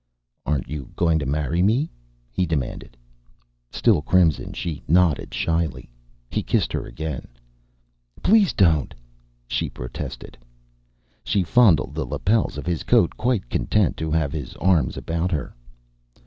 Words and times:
"Aren't 0.47 0.67
you 0.67 0.89
going 0.95 1.19
to 1.19 1.27
marry 1.27 1.61
me?" 1.61 1.91
he 2.31 2.47
demanded. 2.47 2.97
Still 3.69 4.01
crimson, 4.01 4.51
she 4.51 4.81
nodded 4.87 5.31
shyly. 5.31 5.91
He 6.27 6.41
kissed 6.41 6.73
her 6.73 6.87
again. 6.87 7.27
"Please 8.23 8.51
don't!" 8.51 8.95
she 9.45 9.69
protested. 9.69 10.39
She 11.23 11.43
fondled 11.43 11.93
the 11.93 12.07
lapels 12.07 12.57
of 12.57 12.65
his 12.65 12.81
coat, 12.81 13.15
quite 13.15 13.47
content 13.47 13.95
to 13.97 14.09
have 14.09 14.31
his 14.33 14.55
arms 14.55 14.97
about 14.97 15.29
her. 15.31 15.53